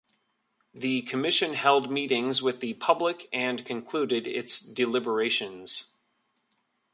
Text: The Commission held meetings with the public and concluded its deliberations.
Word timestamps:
The 0.73 1.03
Commission 1.03 1.53
held 1.53 1.91
meetings 1.91 2.41
with 2.41 2.59
the 2.59 2.73
public 2.73 3.29
and 3.31 3.63
concluded 3.63 4.25
its 4.25 4.59
deliberations. 4.59 5.91